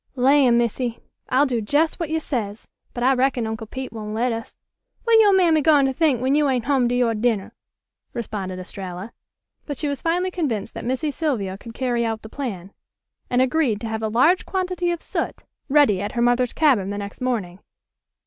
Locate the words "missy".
0.57-0.97, 10.85-11.11